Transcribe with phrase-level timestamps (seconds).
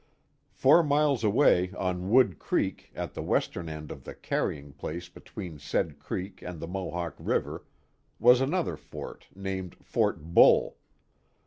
[0.49, 5.59] Four miles away on Wood Creek at the western end of the carrymg place between
[5.59, 7.65] said creek and the Mohawk River,
[8.17, 10.77] was another fort named Fort Bull.